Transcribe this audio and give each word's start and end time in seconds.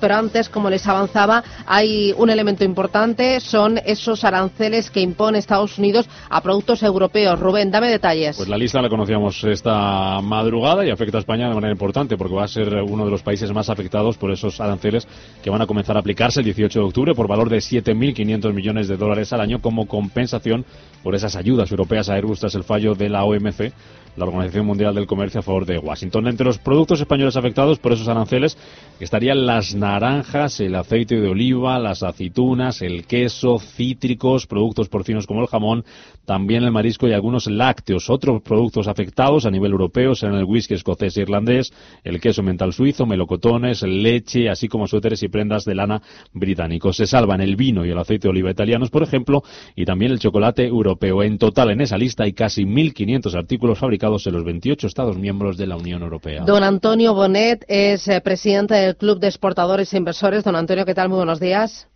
Pero 0.00 0.16
antes, 0.16 0.48
como 0.48 0.70
les 0.70 0.86
avanzaba, 0.86 1.42
hay 1.66 2.12
un 2.16 2.30
elemento 2.30 2.64
importante, 2.64 3.40
son 3.40 3.78
esos 3.84 4.24
aranceles 4.24 4.90
que 4.90 5.00
impone 5.00 5.38
Estados 5.38 5.78
Unidos 5.78 6.08
a 6.30 6.40
productos 6.40 6.82
europeos. 6.82 7.38
Rubén, 7.38 7.70
dame 7.70 7.88
detalles. 7.88 8.36
Pues 8.36 8.48
la 8.48 8.56
lista 8.56 8.80
la 8.80 8.88
conocíamos 8.88 9.42
esta 9.44 10.20
madrugada 10.22 10.84
y 10.84 10.90
afecta 10.90 11.18
a 11.18 11.20
España 11.20 11.48
de 11.48 11.54
manera 11.54 11.72
importante 11.72 12.16
porque 12.16 12.34
va 12.34 12.44
a 12.44 12.48
ser 12.48 12.74
uno 12.82 13.04
de 13.04 13.10
los 13.10 13.22
países 13.22 13.52
más 13.52 13.70
afectados 13.70 14.16
por 14.16 14.30
esos 14.30 14.60
aranceles 14.60 15.06
que 15.42 15.50
van 15.50 15.62
a 15.62 15.66
comenzar 15.66 15.96
a 15.96 16.00
aplicarse 16.00 16.40
el 16.40 16.44
18 16.44 16.78
de 16.78 16.84
octubre 16.84 17.14
por 17.14 17.28
valor 17.28 17.48
de 17.48 17.58
7.500 17.58 18.52
millones 18.52 18.88
de 18.88 18.96
dólares 18.96 19.32
al 19.32 19.40
año 19.40 19.60
como 19.60 19.86
compensación 19.86 20.64
por 21.02 21.14
esas 21.14 21.36
ayudas 21.36 21.70
europeas 21.70 22.08
a 22.08 22.14
Airbus 22.14 22.40
tras 22.40 22.54
el 22.54 22.64
fallo 22.64 22.94
de 22.94 23.08
la 23.08 23.24
OMC 23.24 23.72
la 24.18 24.24
Organización 24.26 24.66
Mundial 24.66 24.94
del 24.94 25.06
Comercio 25.06 25.40
a 25.40 25.42
favor 25.42 25.64
de 25.64 25.78
Washington. 25.78 26.26
Entre 26.26 26.44
los 26.44 26.58
productos 26.58 27.00
españoles 27.00 27.36
afectados 27.36 27.78
por 27.78 27.92
esos 27.92 28.08
aranceles 28.08 28.58
estarían 29.00 29.46
las 29.46 29.74
naranjas, 29.74 30.60
el 30.60 30.74
aceite 30.74 31.20
de 31.20 31.28
oliva, 31.28 31.78
las 31.78 32.02
aceitunas, 32.02 32.82
el 32.82 33.06
queso, 33.06 33.58
cítricos, 33.58 34.46
productos 34.46 34.88
porcinos 34.88 35.26
como 35.26 35.42
el 35.42 35.46
jamón, 35.48 35.84
también 36.24 36.62
el 36.64 36.72
marisco 36.72 37.08
y 37.08 37.12
algunos 37.12 37.46
lácteos. 37.46 38.10
Otros 38.10 38.42
productos 38.42 38.88
afectados 38.88 39.46
a 39.46 39.50
nivel 39.50 39.72
europeo 39.72 40.14
serán 40.14 40.36
el 40.36 40.44
whisky 40.44 40.74
escocés 40.74 41.16
e 41.16 41.22
irlandés, 41.22 41.72
el 42.04 42.20
queso 42.20 42.42
mental 42.42 42.72
suizo, 42.72 43.06
melocotones, 43.06 43.82
leche, 43.82 44.50
así 44.50 44.68
como 44.68 44.86
suéteres 44.86 45.22
y 45.22 45.28
prendas 45.28 45.64
de 45.64 45.74
lana 45.74 46.02
británicos. 46.32 46.96
Se 46.96 47.06
salvan 47.06 47.40
el 47.40 47.56
vino 47.56 47.86
y 47.86 47.90
el 47.90 47.98
aceite 47.98 48.24
de 48.24 48.30
oliva 48.30 48.50
italianos, 48.50 48.90
por 48.90 49.02
ejemplo, 49.02 49.42
y 49.74 49.84
también 49.84 50.12
el 50.12 50.18
chocolate 50.18 50.66
europeo. 50.66 51.22
En 51.22 51.38
total, 51.38 51.70
en 51.70 51.80
esa 51.80 51.96
lista 51.96 52.24
hay 52.24 52.32
casi 52.32 52.64
1.500 52.64 53.34
artículos 53.34 53.78
fabricados 53.78 54.26
en 54.26 54.34
los 54.34 54.44
28 54.44 54.86
Estados 54.86 55.16
miembros 55.16 55.56
de 55.56 55.66
la 55.66 55.76
Unión 55.76 56.02
Europea. 56.02 56.44
Don 56.44 56.62
Antonio 56.62 57.14
Bonet 57.14 57.64
es 57.68 58.06
eh, 58.08 58.20
presidente 58.20 58.87
Club 58.96 59.18
de 59.18 59.28
Exportadores 59.28 59.92
e 59.92 59.98
Inversores. 59.98 60.44
Don 60.44 60.56
Antonio, 60.56 60.84
¿qué 60.84 60.94
tal? 60.94 61.08
Muy 61.08 61.16
buenos 61.16 61.40
días. 61.40 61.88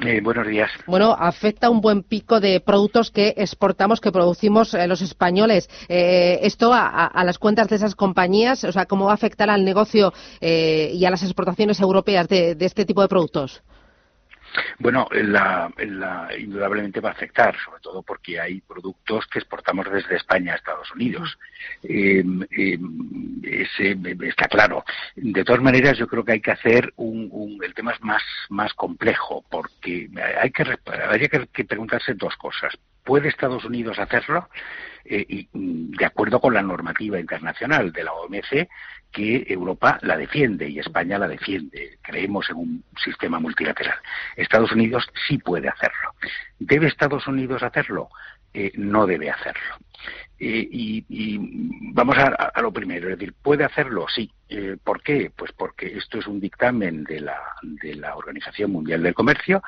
Eh, 0.00 0.20
buenos 0.22 0.46
días. 0.46 0.70
Bueno, 0.86 1.16
afecta 1.16 1.70
un 1.70 1.80
buen 1.80 2.02
pico 2.02 2.40
de 2.40 2.60
productos 2.60 3.10
que 3.10 3.34
exportamos, 3.36 4.00
que 4.00 4.10
producimos 4.10 4.74
eh, 4.74 4.88
los 4.88 5.02
españoles. 5.02 5.70
esto 5.88 6.72
a, 6.74 7.22
las 7.24 7.38
cuentas 7.38 7.68
de 7.68 7.76
esas 7.76 7.94
compañías, 7.94 8.64
o 8.64 8.72
sea, 8.72 8.86
¿cómo 8.86 9.06
va 9.06 9.12
a 9.12 9.14
afectar 9.14 9.50
al 9.50 9.64
negocio 9.64 10.12
y 10.40 11.04
a 11.04 11.10
las 11.10 11.22
exportaciones 11.22 11.80
europeas 11.80 12.28
de 12.28 12.56
este 12.58 12.84
tipo 12.84 13.02
de 13.02 13.08
productos? 13.08 13.62
Bueno, 14.78 15.08
la, 15.12 15.70
indudablemente 16.38 17.00
va 17.00 17.10
a 17.10 17.12
afectar, 17.12 17.56
sobre 17.64 17.80
todo 17.80 18.02
porque 18.02 18.40
hay 18.40 18.60
productos 18.60 19.26
que 19.26 19.38
exportamos 19.38 19.90
desde 19.90 20.16
España 20.16 20.52
a 20.52 20.56
Estados 20.56 20.90
Unidos. 20.92 21.38
Em, 21.82 22.42
em, 22.50 23.40
ese, 23.44 23.96
está 24.22 24.48
claro. 24.48 24.84
De 25.16 25.44
todas 25.44 25.62
maneras, 25.62 25.98
yo 25.98 26.06
creo 26.06 26.24
que 26.24 26.32
hay 26.32 26.40
que 26.40 26.52
hacer 26.52 26.92
un, 26.96 27.58
el 27.62 27.74
tema 27.74 27.92
es 27.92 28.02
más, 28.02 28.22
más 28.48 28.72
complejo, 28.74 29.44
porque 29.50 30.08
hay 30.40 30.50
que, 30.50 30.64
habría 30.86 31.28
que 31.28 31.64
preguntarse 31.64 32.14
dos 32.14 32.36
cosas. 32.36 32.74
¿Puede 33.04 33.28
Estados 33.28 33.64
Unidos 33.64 33.98
hacerlo? 33.98 34.48
Eh, 35.04 35.24
y, 35.28 35.48
mm, 35.52 35.96
de 35.96 36.04
acuerdo 36.06 36.40
con 36.40 36.54
la 36.54 36.62
normativa 36.62 37.20
internacional 37.20 37.92
de 37.92 38.04
la 38.04 38.14
OMC, 38.14 38.68
que 39.12 39.44
Europa 39.46 39.98
la 40.02 40.16
defiende 40.16 40.68
y 40.68 40.78
España 40.78 41.18
la 41.18 41.28
defiende. 41.28 41.98
Creemos 42.02 42.48
en 42.50 42.56
un 42.56 42.84
sistema 42.96 43.38
multilateral. 43.38 43.98
Estados 44.36 44.72
Unidos 44.72 45.06
sí 45.28 45.38
puede 45.38 45.68
hacerlo. 45.68 46.14
¿Debe 46.58 46.86
Estados 46.86 47.26
Unidos 47.26 47.62
hacerlo? 47.62 48.08
Eh, 48.54 48.72
no 48.76 49.06
debe 49.06 49.30
hacerlo. 49.30 49.76
Eh, 50.38 50.68
y, 50.70 51.38
vamos 51.92 52.16
a, 52.18 52.60
lo 52.60 52.72
primero, 52.72 53.08
es 53.08 53.18
decir, 53.18 53.34
¿puede 53.40 53.64
hacerlo? 53.64 54.06
Sí. 54.08 54.30
¿Por 54.84 55.02
qué? 55.02 55.32
Pues 55.34 55.52
porque 55.52 55.86
esto 55.98 56.18
es 56.18 56.26
un 56.26 56.40
dictamen 56.40 57.04
de 57.04 57.20
la, 57.20 57.40
de 57.62 57.96
la 57.96 58.14
Organización 58.14 58.70
Mundial 58.70 59.02
del 59.02 59.14
Comercio, 59.14 59.62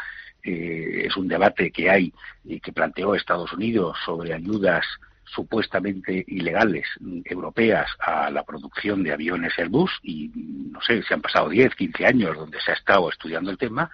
es 0.47 1.16
un 1.16 1.28
debate 1.28 1.70
que 1.70 1.91
hay 1.91 2.12
y 2.44 2.61
que 2.61 2.72
planteó 2.72 3.14
Estados 3.14 3.52
Unidos 3.52 3.97
sobre 4.05 4.33
ayudas 4.33 4.84
supuestamente 5.27 6.25
ilegales 6.28 6.87
mm, 7.00 7.20
europeas 7.25 7.91
a 7.98 8.31
la 8.31 8.44
producción 8.44 9.03
de 9.03 9.12
aviones 9.12 9.59
Airbus 9.59 9.91
y 10.03 10.31
no 10.70 10.81
sé, 10.82 11.03
se 11.03 11.15
han 11.15 11.20
pasado 11.20 11.48
10, 11.48 11.75
15 11.75 12.06
años 12.06 12.37
donde 12.37 12.60
se 12.60 12.70
ha 12.70 12.75
estado 12.75 13.09
estudiando 13.10 13.50
el 13.50 13.59
tema 13.59 13.91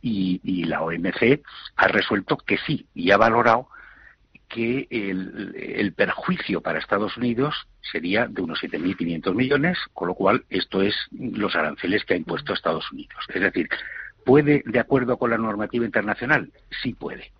y, 0.00 0.64
la 0.64 0.82
OMC 0.82 1.42
ha 1.76 1.88
resuelto 1.88 2.36
que 2.36 2.58
sí 2.58 2.86
y 2.94 3.10
ha 3.10 3.16
valorado 3.16 3.68
que 4.48 4.86
el, 4.90 5.92
perjuicio 5.94 6.60
para 6.60 6.78
Estados 6.78 7.16
Unidos 7.16 7.66
sería 7.80 8.26
de 8.26 8.42
unos 8.42 8.62
7.500 8.62 9.34
millones, 9.34 9.78
con 9.92 10.08
lo 10.08 10.14
cual 10.14 10.44
esto 10.50 10.82
es 10.82 10.94
los 11.10 11.56
aranceles 11.56 12.04
que 12.04 12.14
ha 12.14 12.16
impuesto 12.16 12.52
Estados 12.52 12.90
Unidos. 12.92 13.16
Es 13.28 13.40
decir, 13.40 13.68
¿puede, 14.26 14.64
de 14.66 14.80
acuerdo 14.80 15.16
con 15.16 15.30
la 15.30 15.38
normativa 15.38 15.86
internacional? 15.86 16.50
Sí 16.82 16.92
puede. 16.92 17.32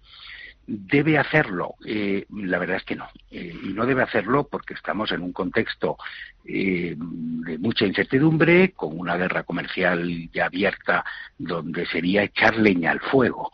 ¿Debe 0.69 1.19
hacerlo? 1.19 1.75
Eh, 1.85 2.27
la 2.31 2.59
verdad 2.59 2.77
es 2.77 2.85
que 2.85 2.97
no. 2.97 3.09
Eh, 3.31 3.55
y 3.65 3.73
no 3.73 3.85
debe 3.87 4.03
hacerlo 4.03 4.49
porque 4.49 4.75
estamos 4.75 5.11
en 5.11 5.23
un 5.23 5.33
contexto 5.33 5.99
eh, 6.45 6.95
de 6.97 7.59
mucha 7.59 7.87
incertidumbre, 7.87 8.71
con 8.71 8.99
una 8.99 9.17
guerra 9.17 9.43
comercial 9.43 10.31
ya 10.33 10.47
abierta 10.47 11.05
donde 11.37 11.87
sería 11.87 12.23
echar 12.23 12.57
leña 12.57 12.93
al 12.93 13.01
fuego. 13.01 13.51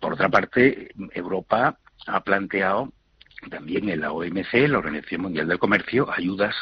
por 0.00 0.14
otra 0.14 0.28
parte, 0.30 0.90
Europa 1.12 1.78
ha 2.06 2.20
planteado 2.24 2.92
también 3.50 3.88
en 3.88 4.00
la 4.00 4.12
OMC, 4.12 4.68
la 4.68 4.78
Organización 4.78 5.22
Mundial 5.22 5.48
del 5.48 5.58
Comercio, 5.58 6.10
ayudas, 6.10 6.54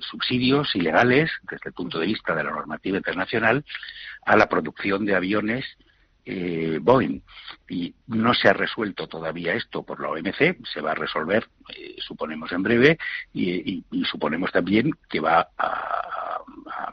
subsidios 0.00 0.74
ilegales, 0.74 1.30
desde 1.42 1.68
el 1.68 1.72
punto 1.72 1.98
de 1.98 2.06
vista 2.06 2.34
de 2.34 2.44
la 2.44 2.50
normativa 2.50 2.96
internacional, 2.96 3.64
a 4.26 4.36
la 4.36 4.48
producción 4.48 5.06
de 5.06 5.14
aviones 5.14 5.64
eh, 6.24 6.78
Boeing. 6.80 7.22
Y 7.68 7.94
no 8.08 8.34
se 8.34 8.48
ha 8.48 8.52
resuelto 8.52 9.06
todavía 9.06 9.54
esto 9.54 9.82
por 9.82 10.00
la 10.00 10.10
OMC, 10.10 10.64
se 10.66 10.80
va 10.80 10.92
a 10.92 10.94
resolver, 10.94 11.48
eh, 11.76 11.96
suponemos, 11.98 12.52
en 12.52 12.62
breve, 12.62 12.98
y, 13.32 13.84
suponemos 14.04 14.50
también 14.52 14.92
que 15.08 15.20
va 15.20 15.48
a, 15.56 16.40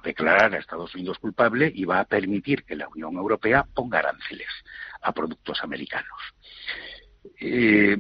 declarar 0.04 0.54
a 0.54 0.60
Estados 0.60 0.94
Unidos 0.96 1.18
culpable 1.20 1.72
y 1.74 1.84
va 1.84 2.00
a 2.00 2.06
permitir 2.06 2.64
que 2.64 2.76
la 2.76 2.88
Unión 2.88 3.16
Europea 3.16 3.66
ponga 3.74 4.00
aranceles 4.00 4.48
a 5.02 5.12
productos 5.12 5.62
americanos. 5.64 6.18
Eh, 7.40 7.98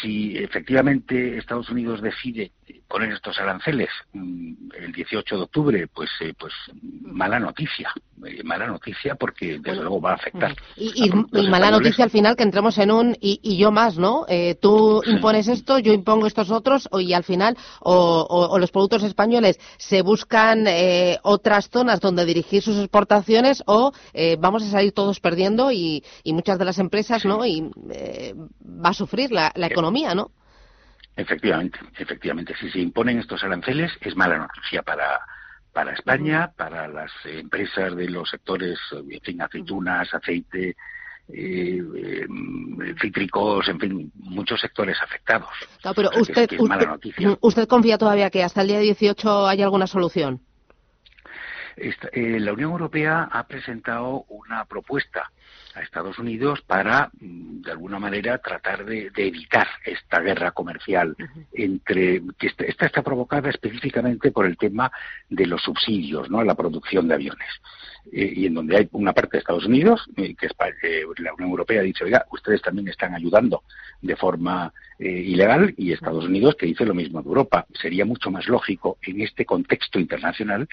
si 0.00 0.36
efectivamente 0.36 1.38
Estados 1.38 1.70
Unidos 1.70 2.00
decide 2.02 2.52
poner 2.88 3.12
estos 3.12 3.38
aranceles 3.38 3.90
mm, 4.12 4.52
el 4.78 4.92
18 4.92 5.36
de 5.36 5.42
octubre, 5.42 5.86
pues, 5.88 6.10
eh, 6.20 6.34
pues 6.38 6.52
mala 7.02 7.38
noticia, 7.38 7.92
eh, 8.26 8.42
mala 8.44 8.66
noticia 8.66 9.14
porque 9.14 9.58
desde 9.60 9.80
luego 9.80 10.00
va 10.00 10.12
a 10.12 10.14
afectar. 10.14 10.54
Y, 10.76 11.10
mala 11.48 11.70
noticia 11.70 12.04
al 12.04 12.10
final 12.10 12.36
que 12.36 12.42
entremos 12.42 12.78
en 12.78 12.90
un 12.90 13.16
y, 13.20 13.56
yo 13.56 13.70
más, 13.70 13.98
¿no? 13.98 14.26
Eh, 14.28 14.56
tú 14.60 15.02
impones 15.06 15.48
esto, 15.48 15.78
yo 15.78 15.92
impongo 15.92 16.26
estos 16.26 16.50
otros 16.50 16.88
y 16.92 17.12
al 17.12 17.24
final 17.24 17.56
o, 17.80 18.56
los 18.58 18.70
productos 18.70 19.02
españoles 19.02 19.58
se 19.76 20.02
buscan 20.02 20.66
otras 21.22 21.70
zonas 21.70 22.00
donde 22.00 22.24
dirigir 22.24 22.62
sus 22.62 22.78
exportaciones 22.78 23.62
o 23.66 23.92
vamos 24.38 24.62
a 24.62 24.70
salir 24.70 24.92
todos 24.92 25.20
perdiendo 25.20 25.70
y, 25.72 26.02
muchas 26.26 26.58
de 26.58 26.64
las 26.64 26.78
empresas, 26.78 27.24
¿no? 27.24 27.44
Y 27.44 27.70
va 28.62 28.90
a 28.90 28.94
sufrir 28.94 29.32
la, 29.32 29.52
la 29.54 29.66
economía, 29.66 30.14
¿no? 30.14 30.30
Efectivamente, 31.18 31.80
efectivamente. 31.98 32.54
Si 32.60 32.70
se 32.70 32.78
imponen 32.78 33.18
estos 33.18 33.42
aranceles 33.42 33.90
es 34.00 34.14
mala 34.14 34.38
noticia 34.38 34.82
para, 34.82 35.20
para 35.78 35.92
España, 35.92 36.50
para 36.56 36.88
las 36.88 37.12
empresas 37.24 37.94
de 37.94 38.08
los 38.08 38.28
sectores, 38.28 38.76
en 38.90 39.20
fin, 39.20 39.40
aceitunas, 39.40 40.12
aceite, 40.12 40.74
eh, 41.28 41.78
em, 41.78 42.96
cítricos, 43.00 43.68
en 43.68 43.78
fin, 43.78 44.12
muchos 44.16 44.60
sectores 44.60 44.96
afectados. 45.00 45.48
pero 45.94 46.10
usted, 46.20 46.48
usted, 47.40 47.68
confía 47.68 47.96
todavía 47.96 48.28
que 48.28 48.42
hasta 48.42 48.62
el 48.62 48.68
día 48.68 48.80
18 48.80 49.46
hay 49.46 49.62
alguna 49.62 49.86
solución? 49.86 50.40
Eh, 51.80 52.40
la 52.40 52.52
Unión 52.52 52.72
Europea 52.72 53.28
ha 53.30 53.46
presentado 53.46 54.24
una 54.28 54.64
propuesta 54.64 55.30
a 55.74 55.82
Estados 55.82 56.18
Unidos 56.18 56.60
para, 56.62 57.10
mm, 57.20 57.62
de 57.62 57.70
alguna 57.70 57.98
manera, 57.98 58.38
tratar 58.38 58.84
de, 58.84 59.10
evitar 59.16 59.66
esta 59.84 60.20
guerra 60.20 60.50
comercial 60.50 61.16
entre 61.52 62.22
que 62.38 62.48
esta, 62.48 62.64
está 62.64 63.02
provocada 63.02 63.50
específicamente 63.50 64.30
por 64.30 64.46
el 64.46 64.56
tema 64.56 64.90
de 65.28 65.46
los 65.46 65.62
subsidios, 65.62 66.30
¿no? 66.30 66.40
A 66.40 66.44
la 66.44 66.54
producción 66.54 67.06
de 67.08 67.14
aviones. 67.14 67.48
Eh, 68.12 68.32
y 68.36 68.46
en 68.46 68.54
donde 68.54 68.76
hay 68.76 68.88
una 68.92 69.12
parte 69.12 69.32
de 69.32 69.38
Estados 69.38 69.66
Unidos, 69.66 70.08
eh, 70.16 70.34
que 70.34 70.46
es, 70.46 70.52
eh, 70.82 71.02
la 71.18 71.34
Unión 71.34 71.50
Europea 71.50 71.80
ha 71.80 71.84
dicho, 71.84 72.04
oiga, 72.04 72.26
ustedes 72.32 72.62
también 72.62 72.88
están 72.88 73.14
ayudando 73.14 73.62
de 74.00 74.16
forma 74.16 74.72
ilegal, 75.00 75.74
y 75.76 75.92
Estados 75.92 76.24
Unidos 76.24 76.56
que 76.56 76.66
dice 76.66 76.84
lo 76.84 76.92
mismo 76.92 77.22
de 77.22 77.28
Europa. 77.28 77.66
Sería 77.80 78.04
mucho 78.04 78.32
más 78.32 78.48
lógico 78.48 78.98
en 79.02 79.20
este 79.20 79.44
contexto 79.44 80.00
internacional 80.00 80.68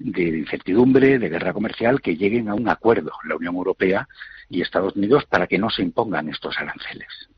de 0.00 0.22
incertidumbre, 0.38 1.20
de 1.20 1.28
guerra 1.28 1.52
comercial, 1.52 2.00
que 2.00 2.16
lleguen 2.16 2.48
a 2.48 2.54
un 2.54 2.68
acuerdo 2.68 3.12
la 3.22 3.36
Unión 3.36 3.54
Europea 3.54 4.08
y 4.50 4.62
Estados 4.62 4.96
Unidos 4.96 5.26
para 5.26 5.46
que 5.46 5.58
no 5.58 5.70
se 5.70 5.82
impongan 5.82 6.28
estos 6.28 6.58
aranceles. 6.58 7.28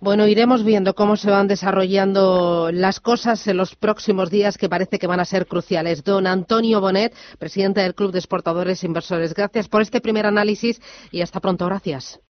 Bueno, 0.00 0.26
iremos 0.26 0.64
viendo 0.64 0.94
cómo 0.94 1.16
se 1.16 1.30
van 1.30 1.46
desarrollando 1.46 2.70
las 2.72 3.00
cosas 3.00 3.46
en 3.46 3.58
los 3.58 3.76
próximos 3.76 4.30
días 4.30 4.56
que 4.56 4.68
parece 4.68 4.98
que 4.98 5.06
van 5.06 5.20
a 5.20 5.26
ser 5.26 5.46
cruciales. 5.46 6.02
Don 6.04 6.26
Antonio 6.26 6.80
Bonet, 6.80 7.14
presidente 7.38 7.82
del 7.82 7.94
Club 7.94 8.10
de 8.10 8.18
Exportadores 8.18 8.82
e 8.82 8.86
Inversores, 8.86 9.34
gracias 9.34 9.68
por 9.68 9.82
este 9.82 10.00
primer 10.00 10.24
análisis 10.24 10.80
y 11.10 11.20
hasta 11.20 11.40
pronto. 11.40 11.66
Gracias. 11.66 12.20